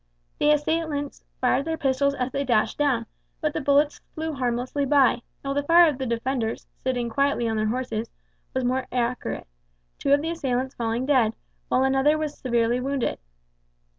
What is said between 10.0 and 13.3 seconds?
of the assailants falling dead, while another was severely wounded.